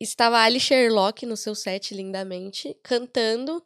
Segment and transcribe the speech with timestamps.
[0.00, 3.62] estava Ali Sherlock no seu set lindamente, cantando.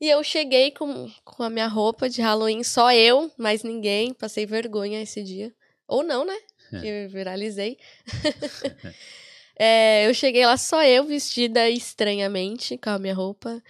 [0.00, 4.12] E eu cheguei com, com a minha roupa de Halloween, só eu, mais ninguém.
[4.12, 5.54] Passei vergonha esse dia.
[5.86, 6.36] Ou não, né?
[6.80, 7.78] Que eu viralizei.
[9.58, 13.62] é, eu cheguei lá só eu, vestida estranhamente com a minha roupa.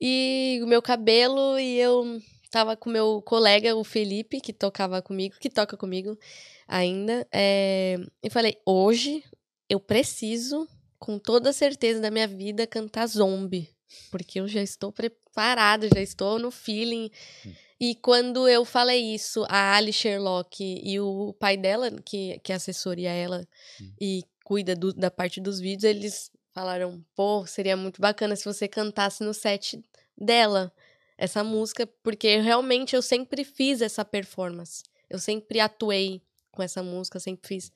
[0.00, 2.20] E o meu cabelo, e eu
[2.50, 6.18] tava com meu colega, o Felipe, que tocava comigo, que toca comigo
[6.66, 7.26] ainda.
[7.32, 9.22] É, e falei, hoje
[9.68, 10.66] eu preciso,
[11.00, 13.68] com toda certeza da minha vida, cantar zombie.
[14.10, 17.10] Porque eu já estou preparada, já estou no feeling.
[17.44, 17.52] Hum.
[17.80, 23.10] E quando eu falei isso, a Ali Sherlock e o pai dela, que, que assessoria
[23.10, 23.48] ela
[23.80, 23.92] hum.
[24.00, 28.68] e cuida do, da parte dos vídeos, eles falaram: pô, seria muito bacana se você
[28.68, 29.82] cantasse no set
[30.16, 30.72] dela
[31.16, 34.82] essa música, porque realmente eu sempre fiz essa performance.
[35.08, 37.72] Eu sempre atuei com essa música, sempre fiz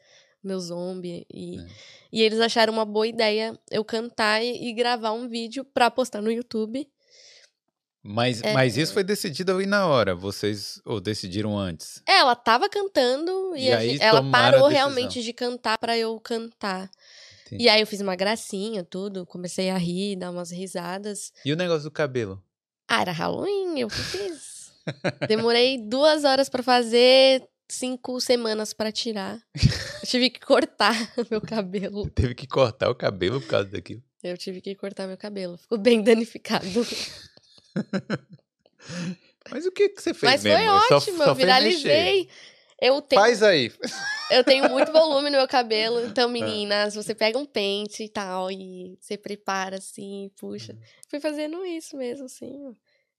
[0.46, 1.26] meu zombie.
[1.32, 1.66] E, é.
[2.12, 6.20] e eles acharam uma boa ideia eu cantar e, e gravar um vídeo pra postar
[6.20, 6.88] no YouTube.
[8.06, 12.02] Mas, é, mas isso foi decidido ali na hora, vocês ou decidiram antes?
[12.06, 16.90] É, ela tava cantando e, e aí ela parou realmente de cantar para eu cantar.
[17.46, 17.64] Entendi.
[17.64, 21.32] E aí eu fiz uma gracinha, tudo, comecei a rir, dar umas risadas.
[21.46, 22.42] E o negócio do cabelo?
[22.86, 24.73] Ah, era Halloween, eu fiz.
[25.26, 29.40] Demorei duas horas para fazer, cinco semanas para tirar.
[30.02, 30.95] Eu tive que cortar
[31.30, 32.09] meu cabelo.
[32.10, 34.02] Teve que cortar o cabelo por causa daquilo?
[34.23, 35.57] Eu tive que cortar meu cabelo.
[35.57, 36.66] Ficou bem danificado.
[39.51, 40.59] Mas o que, que você fez Mas mesmo?
[40.59, 42.29] foi ótimo, só, só eu viralizei.
[42.80, 43.73] Eu tenho, Faz aí.
[44.30, 46.32] Eu tenho muito volume no meu cabelo, então, ah.
[46.32, 50.73] meninas, você pega um pente e tal, e você prepara assim, puxa.
[50.73, 50.80] Uhum.
[51.09, 52.74] Fui fazendo isso mesmo, assim.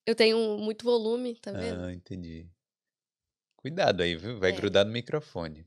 [0.06, 1.84] Eu tenho muito volume, tá vendo?
[1.84, 2.48] Ah, entendi.
[3.66, 4.38] Cuidado aí, viu?
[4.38, 4.54] Vai é.
[4.54, 5.66] grudar no microfone.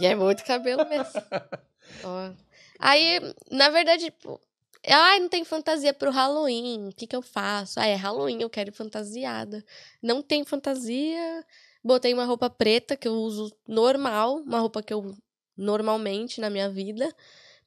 [0.00, 1.12] E é muito cabelo mesmo.
[2.02, 2.32] Ó.
[2.78, 4.40] Aí, na verdade, tipo,
[4.88, 6.88] ai, não tem fantasia pro Halloween.
[6.88, 7.78] O que que eu faço?
[7.78, 9.62] Ah, é Halloween, eu quero fantasiada.
[10.02, 11.44] Não tem fantasia.
[11.84, 15.14] Botei uma roupa preta que eu uso normal, uma roupa que eu
[15.54, 17.14] normalmente na minha vida.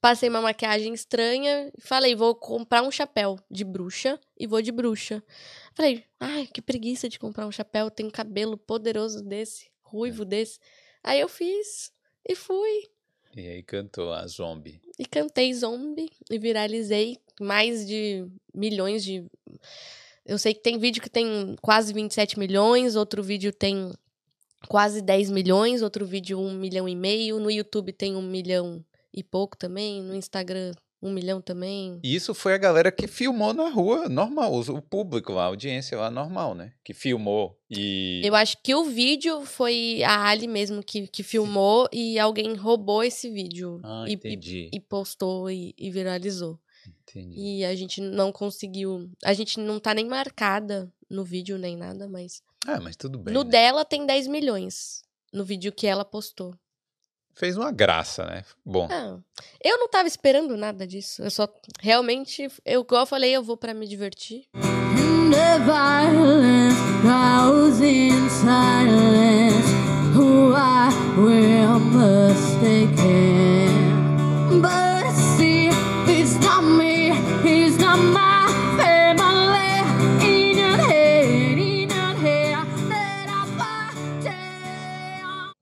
[0.02, 4.72] Passei uma maquiagem estranha e falei, vou comprar um chapéu de bruxa e vou de
[4.72, 5.22] bruxa.
[5.76, 10.58] Falei, ai, que preguiça de comprar um chapéu, tem um cabelo poderoso desse, ruivo desse.
[11.04, 11.92] Aí eu fiz
[12.26, 12.90] e fui.
[13.36, 14.82] E aí cantou a Zombie.
[14.98, 19.26] E cantei Zombie e viralizei mais de milhões de.
[20.26, 23.92] Eu sei que tem vídeo que tem quase 27 milhões, outro vídeo tem
[24.68, 29.24] quase 10 milhões, outro vídeo 1 milhão e meio, no YouTube tem 1 milhão e
[29.24, 32.00] pouco também, no Instagram um milhão também.
[32.04, 35.98] E isso foi a galera que filmou na rua, normal, o público lá, a audiência
[35.98, 36.74] lá, normal, né?
[36.84, 38.22] Que filmou e...
[38.24, 43.04] Eu acho que o vídeo foi a Ali mesmo que, que filmou e alguém roubou
[43.04, 43.80] esse vídeo.
[43.84, 44.70] Ah, e, entendi.
[44.74, 46.60] E, e postou e, e, viralizou.
[47.04, 47.40] Entendi.
[47.40, 49.10] E a gente não conseguiu...
[49.24, 52.44] A gente não tá nem marcada no vídeo nem nada, mas...
[52.68, 53.34] Ah, mas tudo bem.
[53.34, 53.50] No né?
[53.50, 56.54] dela tem 10 milhões, no vídeo que ela postou
[57.34, 58.44] fez uma graça, né?
[58.66, 58.88] Bom.
[58.88, 59.24] Não,
[59.64, 61.22] eu não tava esperando nada disso.
[61.24, 61.48] Eu só
[61.80, 64.46] realmente, eu igual eu falei, eu vou para me divertir.
[64.54, 66.80] And the violence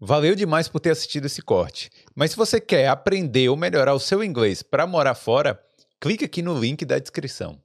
[0.07, 1.91] Valeu demais por ter assistido esse corte.
[2.15, 5.61] Mas se você quer aprender ou melhorar o seu inglês para morar fora,
[5.99, 7.61] clique aqui no link da descrição.